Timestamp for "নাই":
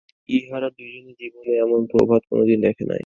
2.85-2.99